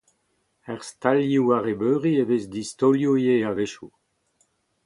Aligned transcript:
Er 0.71 0.79
stalioù-arrebeuri 0.89 2.13
e 2.21 2.23
vez 2.29 2.43
distaolioù 2.53 3.15
ivez 3.21 3.43
a-wechoù. 3.49 3.89